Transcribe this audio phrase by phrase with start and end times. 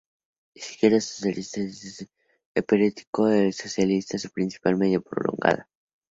[0.55, 2.11] Izquierda Socialista edita semanalmente
[2.55, 5.69] el periódico "El Socialista"", "su principal medio de propaganda.